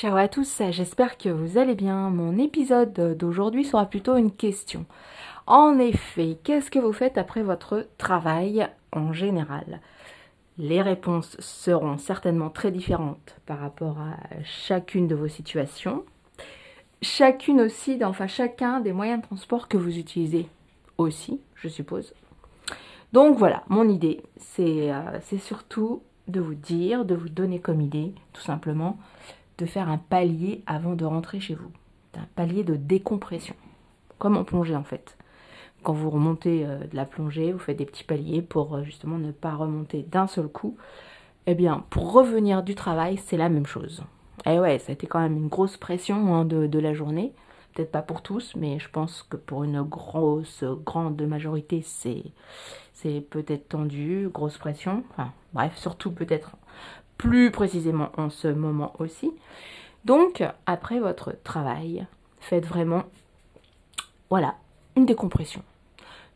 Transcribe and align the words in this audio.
Ciao 0.00 0.16
à 0.16 0.28
tous, 0.28 0.62
j'espère 0.70 1.18
que 1.18 1.28
vous 1.28 1.58
allez 1.58 1.74
bien. 1.74 2.08
Mon 2.08 2.38
épisode 2.38 3.16
d'aujourd'hui 3.18 3.64
sera 3.64 3.84
plutôt 3.84 4.14
une 4.14 4.30
question. 4.30 4.86
En 5.48 5.80
effet, 5.80 6.38
qu'est-ce 6.44 6.70
que 6.70 6.78
vous 6.78 6.92
faites 6.92 7.18
après 7.18 7.42
votre 7.42 7.88
travail 7.98 8.68
en 8.92 9.12
général? 9.12 9.80
Les 10.56 10.82
réponses 10.82 11.36
seront 11.40 11.98
certainement 11.98 12.48
très 12.48 12.70
différentes 12.70 13.34
par 13.44 13.58
rapport 13.58 13.98
à 13.98 14.14
chacune 14.44 15.08
de 15.08 15.16
vos 15.16 15.26
situations. 15.26 16.04
Chacune 17.02 17.60
aussi, 17.60 17.98
enfin 18.04 18.28
chacun 18.28 18.78
des 18.78 18.92
moyens 18.92 19.20
de 19.20 19.26
transport 19.26 19.66
que 19.66 19.78
vous 19.78 19.98
utilisez 19.98 20.46
aussi, 20.96 21.40
je 21.56 21.66
suppose. 21.66 22.14
Donc 23.12 23.36
voilà, 23.36 23.64
mon 23.68 23.88
idée, 23.88 24.22
c'est 24.36 24.92
euh, 24.92 25.18
surtout 25.40 26.02
de 26.28 26.40
vous 26.40 26.54
dire, 26.54 27.04
de 27.04 27.16
vous 27.16 27.30
donner 27.30 27.58
comme 27.58 27.80
idée, 27.80 28.14
tout 28.32 28.42
simplement, 28.42 28.96
de 29.58 29.66
faire 29.66 29.88
un 29.88 29.98
palier 29.98 30.62
avant 30.66 30.94
de 30.94 31.04
rentrer 31.04 31.40
chez 31.40 31.54
vous. 31.54 31.70
Un 32.16 32.26
palier 32.34 32.64
de 32.64 32.74
décompression, 32.74 33.54
comme 34.18 34.36
en 34.36 34.44
plongée 34.44 34.74
en 34.74 34.82
fait. 34.82 35.16
Quand 35.82 35.92
vous 35.92 36.10
remontez 36.10 36.66
euh, 36.66 36.78
de 36.78 36.96
la 36.96 37.04
plongée, 37.04 37.52
vous 37.52 37.58
faites 37.58 37.76
des 37.76 37.84
petits 37.84 38.04
paliers 38.04 38.42
pour 38.42 38.74
euh, 38.74 38.82
justement 38.82 39.18
ne 39.18 39.30
pas 39.30 39.54
remonter 39.54 40.02
d'un 40.02 40.26
seul 40.26 40.48
coup. 40.48 40.76
Eh 41.46 41.54
bien, 41.54 41.84
pour 41.90 42.12
revenir 42.12 42.62
du 42.62 42.74
travail, 42.74 43.18
c'est 43.18 43.36
la 43.36 43.48
même 43.48 43.66
chose. 43.66 44.02
Et 44.44 44.54
eh 44.54 44.60
ouais, 44.60 44.78
ça 44.78 44.90
a 44.90 44.92
été 44.94 45.06
quand 45.06 45.20
même 45.20 45.36
une 45.36 45.48
grosse 45.48 45.76
pression 45.76 46.34
hein, 46.34 46.44
de, 46.44 46.78
la 46.78 46.94
journée. 46.94 47.32
Peut-être 47.74 47.92
pas 47.92 48.02
pour 48.02 48.22
tous, 48.22 48.54
mais 48.56 48.78
je 48.78 48.88
pense 48.88 49.22
que 49.22 49.36
pour 49.36 49.64
une 49.64 49.82
grosse, 49.82 50.64
grande 50.84 51.20
majorité, 51.22 51.82
c'est 51.82 52.24
c'est 52.92 53.20
peut-être 53.20 53.68
tendu, 53.68 54.28
grosse 54.32 54.58
pression. 54.58 55.04
Enfin, 55.10 55.32
bref, 55.52 55.76
surtout 55.76 56.10
peut-être 56.10 56.56
plus 57.18 57.50
précisément 57.50 58.10
en 58.16 58.30
ce 58.30 58.48
moment 58.48 58.94
aussi. 58.98 59.30
Donc, 60.04 60.42
après 60.64 61.00
votre 61.00 61.34
travail, 61.44 62.06
faites 62.40 62.64
vraiment, 62.64 63.02
voilà, 64.30 64.54
une 64.96 65.04
décompression. 65.04 65.62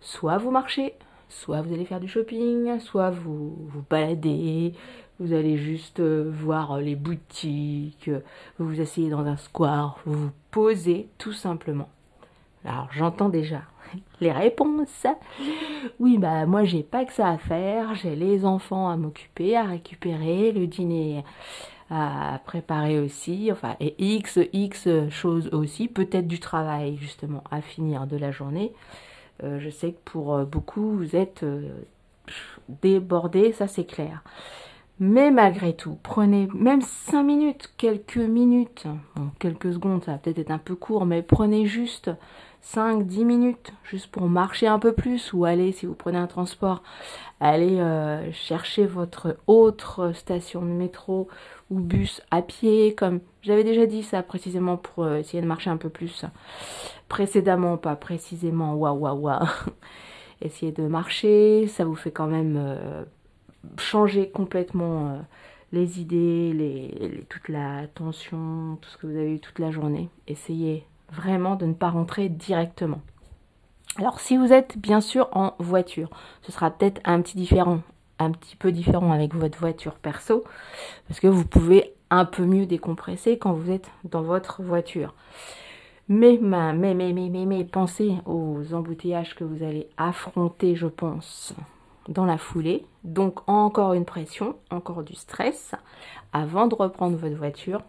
Soit 0.00 0.38
vous 0.38 0.50
marchez, 0.50 0.94
soit 1.28 1.62
vous 1.62 1.72
allez 1.72 1.84
faire 1.84 2.00
du 2.00 2.08
shopping, 2.08 2.78
soit 2.80 3.10
vous 3.10 3.56
vous 3.68 3.84
baladez, 3.88 4.74
vous 5.20 5.32
allez 5.32 5.56
juste 5.56 6.00
euh, 6.00 6.28
voir 6.28 6.78
les 6.78 6.96
boutiques, 6.96 8.10
vous 8.58 8.68
vous 8.68 8.80
asseyez 8.80 9.08
dans 9.08 9.24
un 9.24 9.36
square, 9.36 9.98
vous 10.04 10.14
vous 10.14 10.32
posez 10.50 11.08
tout 11.18 11.32
simplement. 11.32 11.88
Alors 12.64 12.88
j'entends 12.92 13.28
déjà 13.28 13.62
les 14.20 14.32
réponses. 14.32 15.06
Oui, 16.00 16.18
bah 16.18 16.46
moi 16.46 16.64
j'ai 16.64 16.82
pas 16.82 17.04
que 17.04 17.12
ça 17.12 17.28
à 17.28 17.38
faire, 17.38 17.94
j'ai 17.94 18.16
les 18.16 18.44
enfants 18.44 18.88
à 18.88 18.96
m'occuper, 18.96 19.56
à 19.56 19.64
récupérer, 19.64 20.52
le 20.52 20.66
dîner 20.66 21.24
à 21.90 22.40
préparer 22.46 22.98
aussi, 22.98 23.50
enfin 23.52 23.76
et 23.78 23.94
x 23.98 24.38
x 24.52 24.88
choses 25.10 25.48
aussi, 25.52 25.88
peut-être 25.88 26.26
du 26.26 26.40
travail 26.40 26.96
justement 26.96 27.44
à 27.50 27.60
finir 27.60 28.06
de 28.06 28.16
la 28.16 28.30
journée. 28.30 28.72
Euh, 29.42 29.58
je 29.60 29.70
sais 29.70 29.92
que 29.92 30.00
pour 30.04 30.34
euh, 30.34 30.44
beaucoup 30.44 30.96
vous 30.96 31.16
êtes 31.16 31.42
euh, 31.42 31.68
débordés, 32.82 33.52
ça 33.52 33.68
c'est 33.68 33.84
clair. 33.84 34.22
Mais 35.00 35.30
malgré 35.30 35.74
tout, 35.74 35.98
prenez 36.02 36.48
même 36.54 36.82
5 36.82 37.22
minutes, 37.22 37.72
quelques 37.76 38.16
minutes, 38.18 38.86
quelques 39.38 39.72
secondes, 39.72 40.04
ça 40.04 40.12
va 40.12 40.18
peut-être 40.18 40.38
être 40.38 40.50
un 40.50 40.58
peu 40.58 40.76
court, 40.76 41.06
mais 41.06 41.22
prenez 41.22 41.66
juste 41.66 42.10
5-10 42.62 43.24
minutes 43.24 43.72
juste 43.82 44.06
pour 44.08 44.28
marcher 44.28 44.68
un 44.68 44.78
peu 44.78 44.92
plus 44.92 45.32
ou 45.32 45.44
aller, 45.44 45.72
si 45.72 45.86
vous 45.86 45.94
prenez 45.94 46.18
un 46.18 46.28
transport, 46.28 46.82
aller 47.40 47.80
euh, 47.80 48.30
chercher 48.32 48.86
votre 48.86 49.36
autre 49.48 50.12
station 50.12 50.62
de 50.62 50.70
métro 50.70 51.28
ou 51.70 51.80
bus 51.80 52.22
à 52.30 52.42
pied, 52.42 52.94
comme 52.94 53.20
j'avais 53.42 53.64
déjà 53.64 53.86
dit 53.86 54.04
ça 54.04 54.22
précisément 54.22 54.76
pour 54.76 55.04
euh, 55.04 55.16
essayer 55.16 55.42
de 55.42 55.48
marcher 55.48 55.70
un 55.70 55.76
peu 55.76 55.88
plus 55.88 56.24
précédemment, 57.08 57.76
pas 57.76 57.96
précisément, 57.96 58.74
waouh 58.74 58.98
waouh 58.98 59.18
waouh. 59.18 59.48
Essayez 60.40 60.72
de 60.72 60.86
marcher, 60.86 61.66
ça 61.66 61.84
vous 61.84 61.94
fait 61.94 62.10
quand 62.12 62.26
même 62.26 62.56
euh, 62.56 63.04
changer 63.78 64.30
complètement 64.30 65.24
les 65.72 66.00
idées, 66.00 67.24
toute 67.28 67.48
la 67.48 67.86
tension, 67.88 68.78
tout 68.80 68.90
ce 68.90 68.96
que 68.98 69.06
vous 69.06 69.16
avez 69.16 69.34
eu 69.34 69.40
toute 69.40 69.58
la 69.58 69.70
journée. 69.70 70.08
Essayez 70.28 70.86
vraiment 71.10 71.56
de 71.56 71.66
ne 71.66 71.74
pas 71.74 71.90
rentrer 71.90 72.28
directement. 72.28 73.00
Alors 73.98 74.20
si 74.20 74.36
vous 74.36 74.52
êtes 74.52 74.78
bien 74.78 75.00
sûr 75.00 75.28
en 75.32 75.54
voiture, 75.58 76.10
ce 76.42 76.52
sera 76.52 76.70
peut-être 76.70 77.00
un 77.04 77.20
petit 77.20 77.36
différent, 77.36 77.80
un 78.18 78.30
petit 78.30 78.56
peu 78.56 78.72
différent 78.72 79.12
avec 79.12 79.34
votre 79.34 79.58
voiture 79.58 79.94
perso, 79.94 80.44
parce 81.08 81.20
que 81.20 81.26
vous 81.26 81.44
pouvez 81.44 81.92
un 82.10 82.24
peu 82.24 82.44
mieux 82.44 82.66
décompresser 82.66 83.38
quand 83.38 83.52
vous 83.52 83.70
êtes 83.70 83.90
dans 84.04 84.22
votre 84.22 84.62
voiture. 84.62 85.14
Mais, 86.08 86.38
mais, 86.40 86.72
mais, 86.74 86.94
mais, 86.94 87.12
mais, 87.12 87.46
mais, 87.46 87.64
pensez 87.64 88.14
aux 88.26 88.74
embouteillages 88.74 89.34
que 89.34 89.44
vous 89.44 89.62
allez 89.62 89.88
affronter, 89.96 90.74
je 90.74 90.88
pense, 90.88 91.54
dans 92.08 92.24
la 92.24 92.38
foulée. 92.38 92.84
Donc 93.04 93.48
encore 93.48 93.94
une 93.94 94.04
pression, 94.04 94.56
encore 94.70 95.02
du 95.02 95.14
stress, 95.14 95.74
avant 96.32 96.66
de 96.66 96.74
reprendre 96.74 97.16
votre 97.16 97.36
voiture 97.36 97.82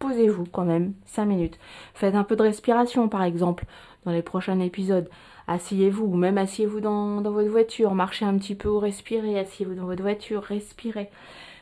posez-vous 0.00 0.46
quand 0.46 0.64
même 0.64 0.94
5 1.06 1.26
minutes. 1.26 1.58
Faites 1.94 2.16
un 2.16 2.24
peu 2.24 2.34
de 2.34 2.42
respiration 2.42 3.08
par 3.08 3.22
exemple 3.22 3.64
dans 4.04 4.10
les 4.10 4.22
prochains 4.22 4.58
épisodes. 4.58 5.08
Asseyez-vous 5.46 6.06
ou 6.06 6.16
même 6.16 6.38
asseyez-vous 6.38 6.80
dans, 6.80 7.20
votre 7.22 7.50
voiture, 7.50 7.94
marchez 7.94 8.24
un 8.24 8.36
petit 8.38 8.56
peu 8.56 8.74
respirez, 8.76 9.38
asseyez-vous 9.38 9.74
dans 9.74 9.84
votre 9.84 10.02
voiture, 10.02 10.42
respirez. 10.42 11.10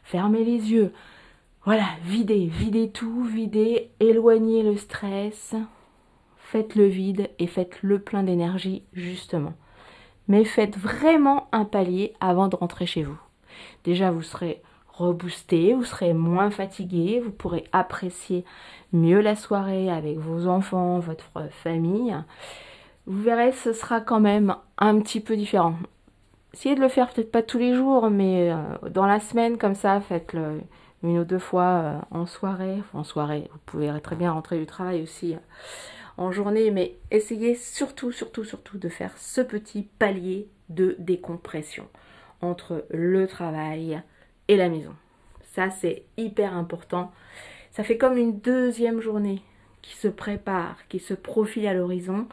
Fermez 0.04 0.44
les 0.44 0.72
yeux. 0.72 0.92
Voilà, 1.64 1.86
videz, 2.04 2.46
videz 2.46 2.90
tout, 2.90 3.25
videz, 3.25 3.90
éloignez 4.00 4.62
le 4.62 4.76
stress. 4.76 5.54
Faites 6.36 6.76
le 6.76 6.86
vide 6.86 7.28
et 7.38 7.46
faites 7.46 7.82
le 7.82 7.98
plein 7.98 8.22
d'énergie 8.22 8.84
justement. 8.94 9.52
Mais 10.28 10.44
faites 10.44 10.78
vraiment 10.78 11.49
un 11.53 11.65
palier 11.65 12.15
avant 12.21 12.49
de 12.49 12.56
rentrer 12.56 12.87
chez 12.87 13.03
vous. 13.03 13.19
Déjà, 13.84 14.11
vous 14.11 14.22
serez 14.22 14.62
reboosté, 14.89 15.75
vous 15.75 15.84
serez 15.84 16.12
moins 16.12 16.50
fatigué, 16.50 17.21
vous 17.25 17.31
pourrez 17.31 17.65
apprécier 17.72 18.44
mieux 18.93 19.21
la 19.21 19.37
soirée 19.37 19.91
avec 19.91 20.19
vos 20.19 20.47
enfants, 20.47 20.99
votre 20.99 21.49
famille. 21.50 22.17
Vous 23.06 23.22
verrez, 23.22 23.53
ce 23.53 23.72
sera 23.72 24.00
quand 24.00 24.21
même 24.21 24.55
un 24.77 25.00
petit 25.00 25.21
peu 25.21 25.37
différent. 25.37 25.77
Essayez 26.53 26.75
de 26.75 26.81
le 26.81 26.88
faire 26.88 27.11
peut-être 27.11 27.31
pas 27.31 27.43
tous 27.43 27.59
les 27.59 27.75
jours, 27.75 28.11
mais 28.11 28.50
euh, 28.50 28.88
dans 28.91 29.06
la 29.06 29.21
semaine 29.21 29.59
comme 29.59 29.75
ça, 29.75 30.00
faites-le 30.00 30.61
une 31.03 31.19
ou 31.19 31.25
deux 31.25 31.38
fois 31.38 31.62
euh, 31.62 31.99
en 32.11 32.27
soirée. 32.27 32.83
en 32.94 33.05
soirée, 33.05 33.49
vous 33.53 33.61
pouvez 33.67 34.00
très 34.03 34.17
bien 34.17 34.33
rentrer 34.33 34.59
du 34.59 34.67
travail 34.67 35.03
aussi 35.03 35.34
euh, 35.34 35.38
journée, 36.33 36.71
mais 36.71 36.97
essayez 37.11 37.55
surtout, 37.55 38.12
surtout, 38.12 38.45
surtout 38.45 38.79
de 38.79 38.89
faire 38.89 39.17
ce 39.17 39.41
petit 39.41 39.89
palier 39.99 40.49
de 40.69 40.97
décompression 40.99 41.89
entre 42.41 42.84
le 42.91 43.27
travail, 43.27 44.01
et 44.49 44.56
la 44.56 44.69
maison. 44.69 44.95
Ça, 45.53 45.71
c'est 45.71 46.03
hyper 46.17 46.55
important. 46.55 47.12
Ça 47.71 47.84
fait 47.84 47.99
comme 47.99 48.17
une 48.17 48.41
deuxième 48.41 49.01
journée 49.01 49.43
qui 49.83 49.95
se 49.95 50.09
prépare, 50.09 50.77
qui 50.89 50.99
se 50.99 51.15
profile 51.15 51.67
à 51.67 51.75
l'horizon. 51.75 52.27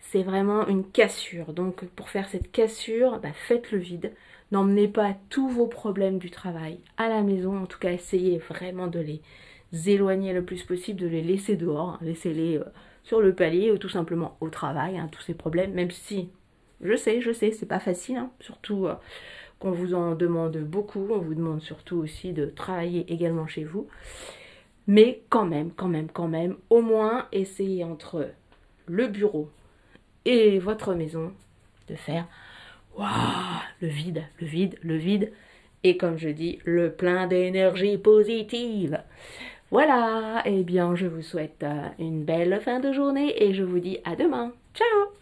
C'est 0.00 0.22
vraiment 0.22 0.66
une 0.66 0.84
cassure. 0.84 1.52
Donc, 1.52 1.84
pour 1.84 2.08
faire 2.08 2.28
cette 2.28 2.50
cassure, 2.50 3.20
bah, 3.20 3.32
faites 3.32 3.70
le 3.70 3.78
vide. 3.78 4.12
N'emmenez 4.50 4.88
pas 4.88 5.14
tous 5.28 5.48
vos 5.48 5.66
problèmes 5.66 6.18
du 6.18 6.30
travail 6.30 6.80
à 6.96 7.08
la 7.08 7.22
maison. 7.22 7.56
En 7.56 7.66
tout 7.66 7.78
cas, 7.78 7.92
essayez 7.92 8.38
vraiment 8.38 8.88
de 8.88 8.98
les 8.98 9.22
éloigner 9.72 10.32
le 10.32 10.44
plus 10.44 10.62
possible, 10.62 11.00
de 11.00 11.06
les 11.06 11.22
laisser 11.22 11.56
dehors. 11.56 11.98
Laissez-les 12.02 12.58
euh, 12.58 12.64
sur 13.04 13.20
le 13.20 13.34
palier 13.34 13.70
ou 13.70 13.78
tout 13.78 13.88
simplement 13.88 14.36
au 14.40 14.48
travail, 14.48 14.98
hein, 14.98 15.08
tous 15.10 15.22
ces 15.22 15.34
problèmes. 15.34 15.72
Même 15.72 15.90
si, 15.90 16.30
je 16.80 16.96
sais, 16.96 17.20
je 17.20 17.32
sais, 17.32 17.52
c'est 17.52 17.66
pas 17.66 17.80
facile. 17.80 18.16
Hein, 18.16 18.30
surtout... 18.40 18.86
Euh, 18.86 18.94
qu'on 19.60 19.70
vous 19.70 19.94
en 19.94 20.14
demande 20.16 20.56
beaucoup. 20.56 21.06
On 21.10 21.18
vous 21.18 21.34
demande 21.34 21.62
surtout 21.62 21.98
aussi 21.98 22.32
de 22.32 22.46
travailler 22.46 23.12
également 23.12 23.46
chez 23.46 23.62
vous. 23.62 23.86
Mais 24.86 25.22
quand 25.28 25.46
même, 25.46 25.70
quand 25.70 25.86
même, 25.86 26.08
quand 26.08 26.26
même, 26.26 26.56
au 26.70 26.80
moins 26.80 27.28
essayez 27.30 27.84
entre 27.84 28.30
le 28.86 29.06
bureau 29.06 29.48
et 30.24 30.58
votre 30.58 30.94
maison 30.94 31.32
de 31.88 31.94
faire 31.94 32.26
le 32.98 33.88
vide, 33.88 34.24
le 34.40 34.46
vide, 34.46 34.78
le 34.82 34.96
vide. 34.96 35.32
Et 35.84 35.96
comme 35.96 36.18
je 36.18 36.28
dis, 36.28 36.58
le 36.64 36.92
plein 36.92 37.26
d'énergie 37.26 37.98
positive. 37.98 39.02
Voilà, 39.70 40.42
eh 40.46 40.62
bien 40.64 40.94
je 40.96 41.06
vous 41.06 41.22
souhaite 41.22 41.62
euh, 41.62 41.88
une 41.98 42.24
belle 42.24 42.60
fin 42.60 42.80
de 42.80 42.92
journée 42.92 43.42
et 43.42 43.54
je 43.54 43.62
vous 43.62 43.78
dis 43.78 43.98
à 44.04 44.16
demain. 44.16 44.52
Ciao 44.74 45.19